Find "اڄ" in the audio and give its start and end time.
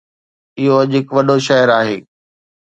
0.81-0.91